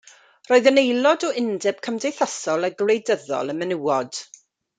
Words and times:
Roedd 0.51 0.69
yn 0.69 0.79
aelod 0.83 1.25
o 1.27 1.29
Undeb 1.41 1.83
Cymdeithasol 1.89 2.69
a 2.71 2.75
Gwleidyddol 2.81 3.55
y 3.55 3.57
Menywod. 3.61 4.25